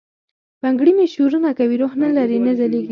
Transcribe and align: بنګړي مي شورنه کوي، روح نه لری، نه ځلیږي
بنګړي 0.61 0.91
مي 0.97 1.05
شورنه 1.13 1.51
کوي، 1.57 1.75
روح 1.81 1.93
نه 2.01 2.09
لری، 2.17 2.37
نه 2.45 2.51
ځلیږي 2.59 2.79